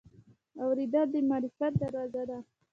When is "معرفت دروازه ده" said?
1.29-2.39